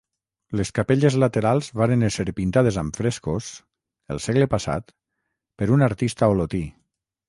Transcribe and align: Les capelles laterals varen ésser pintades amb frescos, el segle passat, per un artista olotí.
Les 0.59 0.69
capelles 0.79 1.17
laterals 1.23 1.69
varen 1.81 2.07
ésser 2.07 2.25
pintades 2.41 2.81
amb 2.85 2.99
frescos, 3.03 3.53
el 4.17 4.25
segle 4.29 4.51
passat, 4.57 4.95
per 5.63 5.73
un 5.79 5.91
artista 5.93 6.37
olotí. 6.37 6.69